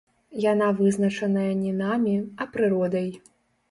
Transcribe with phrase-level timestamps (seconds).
[0.51, 3.09] Яна вызначаная не намі, а прыродай.